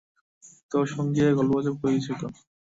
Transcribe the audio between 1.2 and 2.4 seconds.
গল্পগুজব করি কিছুক্ষণ।